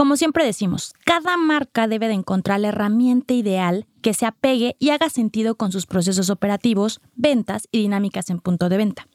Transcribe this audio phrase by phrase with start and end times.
[0.00, 4.88] Como siempre decimos, cada marca debe de encontrar la herramienta ideal que se apegue y
[4.88, 9.06] haga sentido con sus procesos operativos, ventas y dinámicas en punto de venta.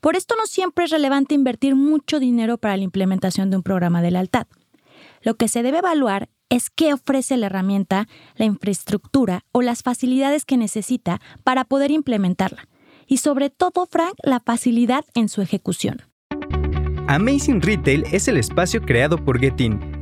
[0.00, 4.00] Por esto no siempre es relevante invertir mucho dinero para la implementación de un programa
[4.00, 4.46] de lealtad.
[5.20, 10.46] Lo que se debe evaluar es qué ofrece la herramienta, la infraestructura o las facilidades
[10.46, 12.66] que necesita para poder implementarla.
[13.06, 16.00] Y sobre todo, Frank, la facilidad en su ejecución.
[17.08, 19.97] Amazing Retail es el espacio creado por Getin,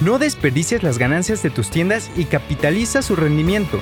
[0.00, 3.80] No desperdicies las ganancias de tus tiendas y capitaliza su rendimiento.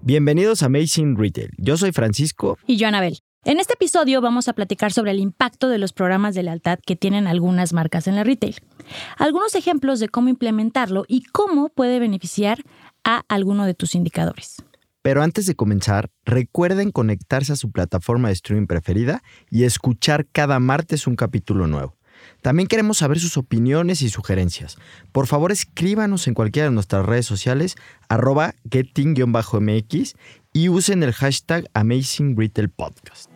[0.00, 1.50] Bienvenidos a Amazing Retail.
[1.56, 2.58] Yo soy Francisco.
[2.66, 3.20] Y yo, Anabel.
[3.44, 6.96] En este episodio vamos a platicar sobre el impacto de los programas de lealtad que
[6.96, 8.56] tienen algunas marcas en la retail.
[9.18, 12.58] Algunos ejemplos de cómo implementarlo y cómo puede beneficiar
[13.04, 14.56] a alguno de tus indicadores.
[15.02, 20.58] Pero antes de comenzar, recuerden conectarse a su plataforma de streaming preferida y escuchar cada
[20.60, 21.96] martes un capítulo nuevo.
[22.40, 24.76] También queremos saber sus opiniones y sugerencias.
[25.10, 27.76] Por favor, escríbanos en cualquiera de nuestras redes sociales,
[28.08, 30.14] arroba getting-mx
[30.52, 33.30] y usen el hashtag Amazing Retail Podcast.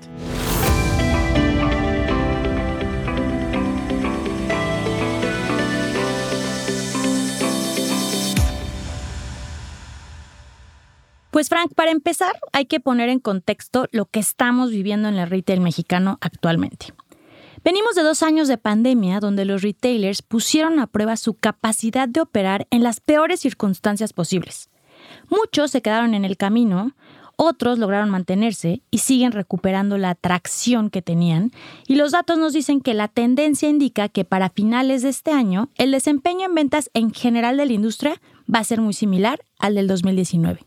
[11.37, 15.29] Pues Frank, para empezar hay que poner en contexto lo que estamos viviendo en el
[15.29, 16.95] retail mexicano actualmente.
[17.62, 22.23] Venimos de dos años de pandemia donde los retailers pusieron a prueba su capacidad de
[22.23, 24.70] operar en las peores circunstancias posibles.
[25.29, 26.92] Muchos se quedaron en el camino,
[27.37, 31.51] otros lograron mantenerse y siguen recuperando la atracción que tenían,
[31.86, 35.69] y los datos nos dicen que la tendencia indica que para finales de este año
[35.75, 39.75] el desempeño en ventas en general de la industria va a ser muy similar al
[39.75, 40.61] del 2019.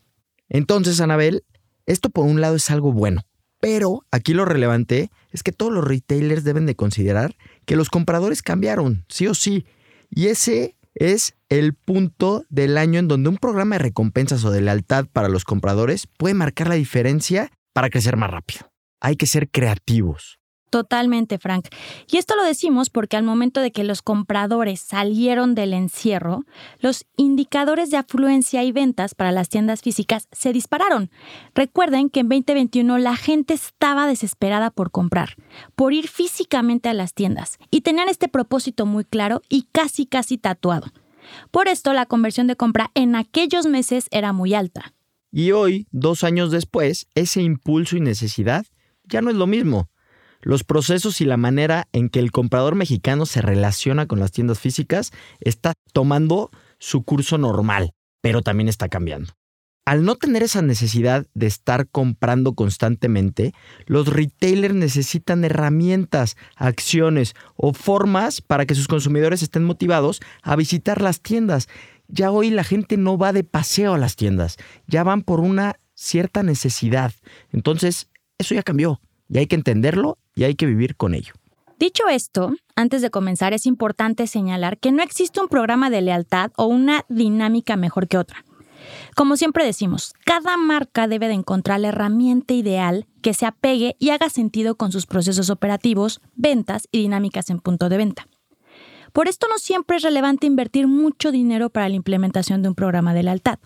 [0.50, 1.44] Entonces, Anabel,
[1.86, 3.22] esto por un lado es algo bueno,
[3.60, 8.42] pero aquí lo relevante es que todos los retailers deben de considerar que los compradores
[8.42, 9.66] cambiaron, sí o sí,
[10.10, 14.62] y ese es el punto del año en donde un programa de recompensas o de
[14.62, 18.72] lealtad para los compradores puede marcar la diferencia para crecer más rápido.
[19.00, 20.40] Hay que ser creativos.
[20.70, 21.68] Totalmente, Frank.
[22.08, 26.46] Y esto lo decimos porque al momento de que los compradores salieron del encierro,
[26.80, 31.10] los indicadores de afluencia y ventas para las tiendas físicas se dispararon.
[31.56, 35.36] Recuerden que en 2021 la gente estaba desesperada por comprar,
[35.76, 40.38] por ir físicamente a las tiendas, y tenían este propósito muy claro y casi casi
[40.38, 40.92] tatuado.
[41.50, 44.94] Por esto la conversión de compra en aquellos meses era muy alta.
[45.32, 48.66] Y hoy, dos años después, ese impulso y necesidad
[49.04, 49.90] ya no es lo mismo
[50.42, 54.60] los procesos y la manera en que el comprador mexicano se relaciona con las tiendas
[54.60, 57.92] físicas está tomando su curso normal,
[58.22, 59.34] pero también está cambiando.
[59.86, 63.54] Al no tener esa necesidad de estar comprando constantemente,
[63.88, 71.02] los retailers necesitan herramientas, acciones o formas para que sus consumidores estén motivados a visitar
[71.02, 71.68] las tiendas.
[72.08, 75.80] Ya hoy la gente no va de paseo a las tiendas, ya van por una
[75.96, 77.12] cierta necesidad.
[77.52, 81.34] Entonces, eso ya cambió y hay que entenderlo y hay que vivir con ello.
[81.78, 86.52] Dicho esto, antes de comenzar es importante señalar que no existe un programa de lealtad
[86.58, 88.44] o una dinámica mejor que otra.
[89.16, 94.10] Como siempre decimos, cada marca debe de encontrar la herramienta ideal que se apegue y
[94.10, 98.28] haga sentido con sus procesos operativos, ventas y dinámicas en punto de venta.
[99.14, 103.14] Por esto no siempre es relevante invertir mucho dinero para la implementación de un programa
[103.14, 103.60] de lealtad.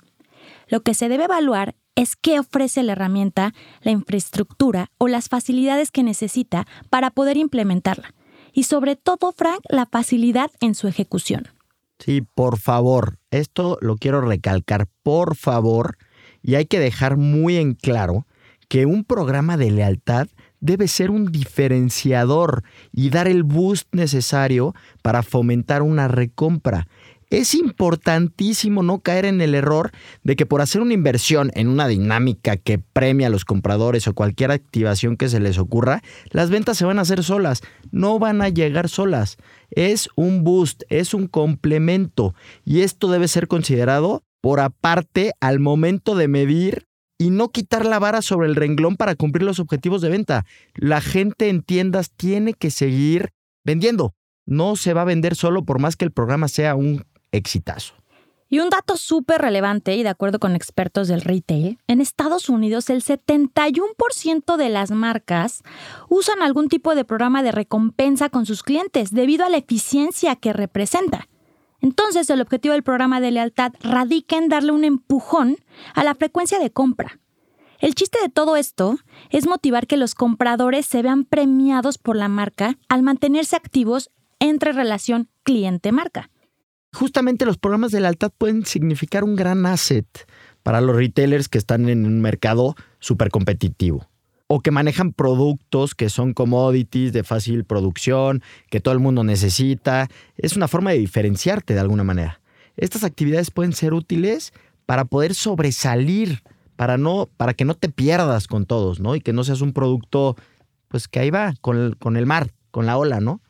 [0.68, 5.92] Lo que se debe evaluar es qué ofrece la herramienta, la infraestructura o las facilidades
[5.92, 8.14] que necesita para poder implementarla.
[8.52, 11.48] Y sobre todo, Frank, la facilidad en su ejecución.
[12.00, 15.98] Sí, por favor, esto lo quiero recalcar, por favor,
[16.42, 18.28] y hay que dejar muy en claro
[18.68, 20.28] que un programa de lealtad
[20.60, 26.88] debe ser un diferenciador y dar el boost necesario para fomentar una recompra.
[27.30, 29.92] Es importantísimo no caer en el error
[30.24, 34.14] de que por hacer una inversión en una dinámica que premia a los compradores o
[34.14, 37.62] cualquier activación que se les ocurra, las ventas se van a hacer solas,
[37.92, 39.38] no van a llegar solas.
[39.72, 46.16] Es un boost, es un complemento y esto debe ser considerado por aparte al momento
[46.16, 46.86] de medir
[47.18, 50.46] y no quitar la vara sobre el renglón para cumplir los objetivos de venta.
[50.75, 53.30] La gente en tiendas tiene que seguir
[53.64, 54.14] vendiendo.
[54.46, 57.95] no se va a vender solo por más que el programa sea un exitazo.
[58.50, 62.91] Y un dato súper relevante, y de acuerdo con expertos del retail, en Estados Unidos
[62.91, 65.63] el 71% de las marcas
[66.07, 70.53] usan algún tipo de programa de recompensa con sus clientes debido a la eficiencia que
[70.53, 71.27] representa.
[71.81, 75.57] Entonces el objetivo del programa de lealtad radica en darle un empujón
[75.95, 77.19] a la frecuencia de compra.
[77.79, 78.97] El chiste de todo esto
[79.31, 84.74] es motivar que los compradores se vean premiados por la marca al mantenerse activos entre
[84.74, 86.29] relación cliente-marca.
[86.94, 90.06] Justamente los programas de lealtad pueden significar un gran asset
[90.62, 94.07] para los retailers que están en un mercado súper competitivo
[94.48, 100.07] o que manejan productos que son commodities de fácil producción, que todo el mundo necesita.
[100.38, 102.40] Es una forma de diferenciarte de alguna manera.
[102.78, 104.54] Estas actividades pueden ser útiles
[104.86, 106.44] para poder sobresalir,
[106.75, 109.16] para, no, para que no te pierdas con todos, ¿no?
[109.16, 110.36] Y que no seas un producto,
[110.89, 113.42] pues que ahí va, con con el mar, con la ola, ¿no?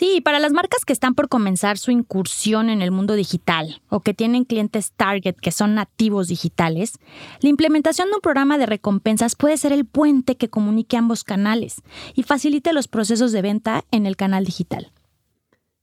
[0.00, 4.00] Sí, para las marcas que están por comenzar su incursión en el mundo digital o
[4.00, 6.94] que tienen clientes target que son nativos digitales,
[7.42, 11.82] la implementación de un programa de recompensas puede ser el puente que comunique ambos canales
[12.14, 14.90] y facilite los procesos de venta en el canal digital.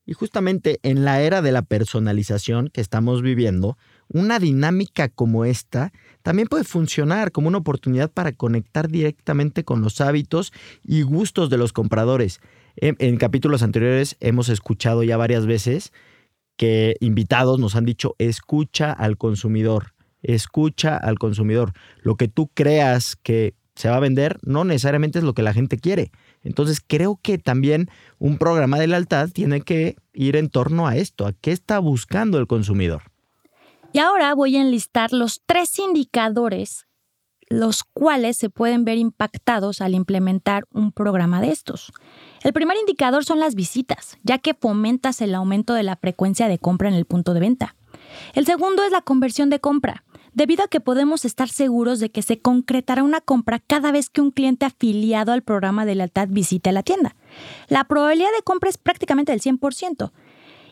[0.04, 3.78] Y justamente en la era de la personalización que estamos viviendo,
[4.08, 5.94] una dinámica como esta
[6.24, 10.54] también puede funcionar como una oportunidad para conectar directamente con los hábitos
[10.84, 12.40] y gustos de los compradores
[12.78, 15.92] en, capítulos anteriores hemos escuchado ya varias veces
[16.58, 21.74] que invitados nos han dicho, escucha al consumidor, escucha al consumidor.
[22.02, 25.54] Lo que tú creas que se va a vender no necesariamente es lo que la
[25.54, 26.12] gente quiere.
[26.44, 31.28] Entonces creo que también un programa de lealtad tiene que ir en torno a esto,
[31.28, 33.04] a qué está buscando el consumidor.
[33.94, 36.87] Y ahora voy a enlistar los tres indicadores
[37.50, 41.92] los cuales se pueden ver impactados al implementar un programa de estos.
[42.44, 46.60] El primer indicador son las visitas, ya que fomentas el aumento de la frecuencia de
[46.60, 47.76] compra en el punto de venta.
[48.34, 50.04] El segundo es la conversión de compra,
[50.34, 54.22] debido a que podemos estar seguros de que se concretará una compra cada vez que
[54.22, 57.16] un cliente afiliado al programa de lealtad visite la tienda.
[57.70, 60.12] La probabilidad de compra es prácticamente del 100%.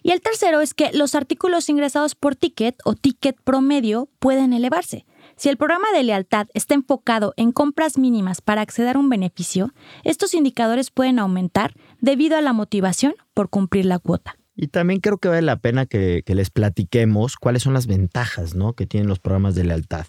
[0.03, 5.03] Y el tercero es que los artículos ingresados por ticket o ticket promedio pueden elevarse.
[5.37, 9.73] Si el programa de lealtad está enfocado en compras mínimas para acceder a un beneficio,
[10.03, 14.37] estos indicadores pueden aumentar debido a la motivación por cumplir la cuota.
[14.55, 18.73] Y también creo que vale la pena que, les platiquemos cuáles son las ventajas ¿no?
[18.73, 20.05] que tienen los programas de lealtad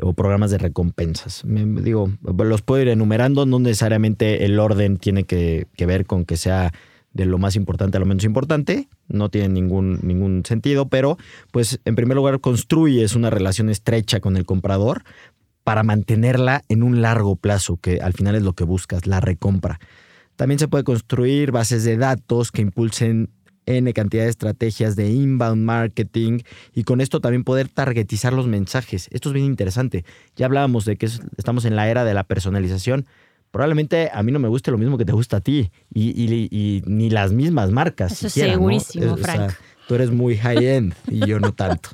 [0.00, 1.44] o programas de recompensas.
[1.44, 6.24] Me, digo, los puedo ir enumerando, no necesariamente el orden tiene que, que ver con
[6.24, 6.72] que sea
[7.12, 11.18] de lo más importante a lo menos importante, no tiene ningún, ningún sentido, pero
[11.50, 15.02] pues en primer lugar construyes una relación estrecha con el comprador
[15.64, 19.78] para mantenerla en un largo plazo, que al final es lo que buscas, la recompra.
[20.36, 23.30] También se puede construir bases de datos que impulsen
[23.66, 26.40] N cantidad de estrategias de inbound marketing
[26.74, 29.08] y con esto también poder targetizar los mensajes.
[29.12, 30.04] Esto es bien interesante.
[30.36, 33.06] Ya hablábamos de que estamos en la era de la personalización
[33.50, 37.10] probablemente a mí no me guste lo mismo que te gusta a ti y, ni
[37.10, 38.12] las mismas marcas.
[38.12, 39.52] Eso es segurísimo, Frank.
[39.88, 41.90] tú eres muy high-end y yo no tanto.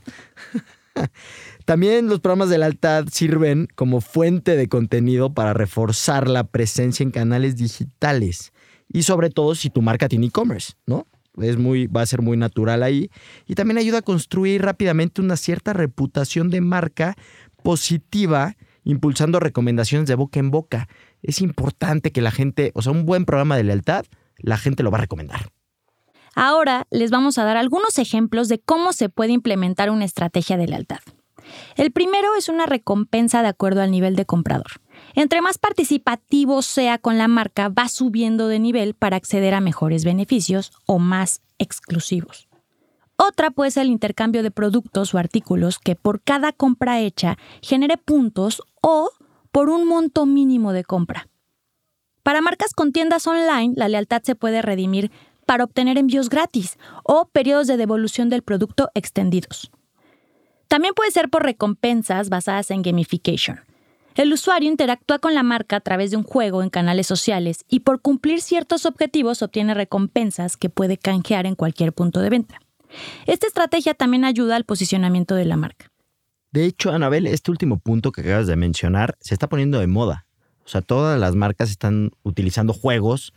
[1.65, 7.11] También los programas de lealtad sirven como fuente de contenido para reforzar la presencia en
[7.11, 8.53] canales digitales
[8.89, 11.07] y sobre todo si tu marca tiene e-commerce, ¿no?
[11.39, 13.11] Es muy, va a ser muy natural ahí.
[13.47, 17.15] Y también ayuda a construir rápidamente una cierta reputación de marca
[17.63, 18.57] positiva,
[18.87, 20.89] impulsando recomendaciones de boca en boca
[21.21, 24.07] es importante que la gente, o sea, un buen programa de lealtad,
[24.39, 25.51] la gente lo va a recomendar.
[26.35, 30.69] Ahora les vamos a dar algunos ejemplos de cómo se puede implementar una estrategia de
[30.69, 31.01] lealtad.
[31.77, 34.81] El primero es una recompensa de acuerdo al nivel de comprador.
[35.15, 40.05] Entre más participativo sea con la marca, va subiendo de nivel para acceder a mejores
[40.05, 42.49] beneficios o más exclusivos.
[43.17, 47.97] Otra puede ser el intercambio de productos o artículos que por cada compra hecha genere
[47.97, 49.11] puntos o
[49.51, 51.29] por un monto mínimo de compra.
[52.23, 55.11] Para marcas con tiendas online, la lealtad se puede redimir
[55.47, 59.71] para obtener envíos gratis o periodos de devolución del producto extendidos.
[60.69, 63.61] También puede ser por recompensas basadas en gamification.
[64.17, 67.81] El usuario interactúa con la marca a través de un juego en canales sociales y
[67.81, 72.59] por cumplir ciertos objetivos obtiene recompensas que puede canjear en cualquier punto de venta.
[73.27, 75.91] Esta estrategia también ayuda al posicionamiento de la marca.
[76.53, 80.27] De hecho, Anabel, este último punto que acabas de mencionar se está poniendo de moda.
[80.65, 83.33] O sea, todas las marcas están utilizando juegos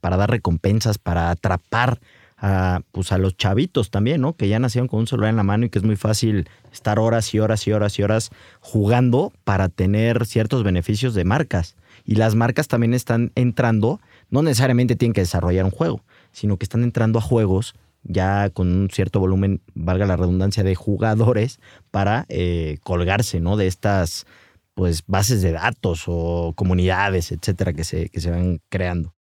[0.00, 2.00] para dar recompensas, para atrapar
[2.38, 4.34] a, pues a los chavitos también, ¿no?
[4.34, 6.98] Que ya nacieron con un celular en la mano y que es muy fácil estar
[6.98, 11.76] horas y horas y horas y horas jugando para tener ciertos beneficios de marcas.
[12.04, 14.00] Y las marcas también están entrando,
[14.30, 16.02] no necesariamente tienen que desarrollar un juego,
[16.32, 20.74] sino que están entrando a juegos ya con un cierto volumen, valga la redundancia, de
[20.74, 23.56] jugadores para eh, colgarse ¿no?
[23.56, 24.26] de estas
[24.74, 29.14] pues, bases de datos o comunidades, etcétera, que se, que se van creando.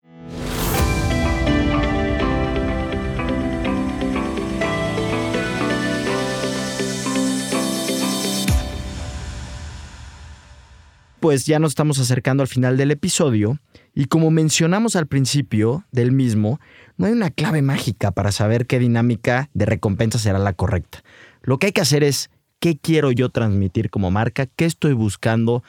[11.21, 13.59] pues ya nos estamos acercando al final del episodio
[13.99, 16.61] y como mencionamos al principio del mismo,
[16.99, 21.02] no hay una clave mágica para saber qué dinámica de recompensa será la correcta.
[21.43, 25.64] Lo que hay que hacer es qué quiero yo transmitir como marca, qué estoy buscando,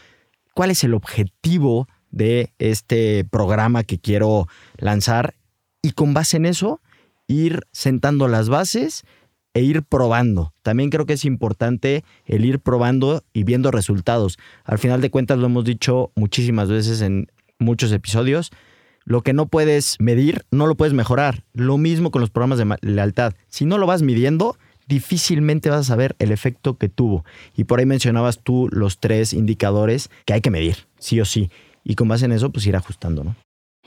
[0.54, 5.34] cuál es el objetivo de este programa que quiero lanzar
[5.82, 6.82] y con base en eso
[7.26, 9.06] ir sentando las bases
[9.56, 10.54] e ir probando.
[10.62, 14.38] También creo que es importante el ir probando y viendo resultados.
[14.66, 17.28] Al final de cuentas lo hemos dicho muchísimas veces en
[17.60, 18.52] muchos episodios.
[19.06, 21.44] Lo que no puedes medir, no lo puedes mejorar.
[21.54, 23.34] Lo mismo con los programas de lealtad.
[23.48, 27.24] Si no lo vas midiendo, difícilmente vas a saber el efecto que tuvo.
[27.56, 31.50] Y por ahí mencionabas tú los tres indicadores que hay que medir, sí o sí.
[31.84, 33.36] Y con base en eso, pues ir ajustando, ¿no?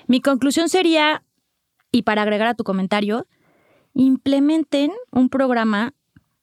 [0.07, 1.23] Mi conclusión sería,
[1.91, 3.27] y para agregar a tu comentario,
[3.95, 5.95] implementen un programa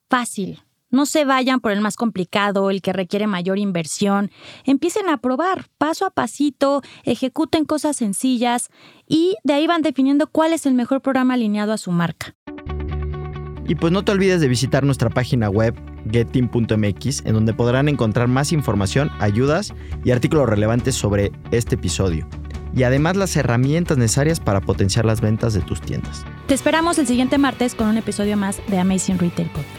[0.10, 0.62] fácil.
[0.89, 4.31] No se vayan por el más complicado, el que requiere mayor inversión.
[4.65, 8.69] Empiecen a probar paso a pasito, ejecuten cosas sencillas
[9.08, 12.36] y de ahí van definiendo cuál es el mejor programa alineado a su marca.
[13.67, 15.75] Y pues no te olvides de visitar nuestra página web
[16.12, 22.27] getteam.mx en donde podrán encontrar más información, ayudas y artículos relevantes sobre este episodio
[22.74, 26.25] y además las herramientas necesarias para potenciar las ventas de tus tiendas.
[26.48, 29.79] Te esperamos el siguiente martes con un episodio más de Amazing Retail Podcast.